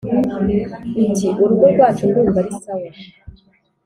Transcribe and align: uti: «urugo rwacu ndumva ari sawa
uti: 1.03 1.27
«urugo 1.41 1.65
rwacu 1.73 2.03
ndumva 2.09 2.37
ari 2.41 2.51
sawa 2.63 2.89